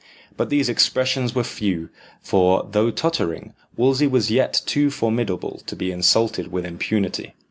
[0.35, 1.89] But these expressions were few,
[2.23, 7.35] for, though tottering, Wolsey was yet too formidable to be insulted with impunity.